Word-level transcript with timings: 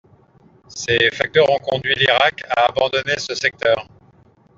Ces 0.69 1.11
facteurs 1.11 1.47
ont 1.51 1.59
conduit 1.59 1.93
l'Irak 1.93 2.43
à 2.49 2.65
abandonner 2.69 3.19
ce 3.19 3.35
secteur. 3.35 3.87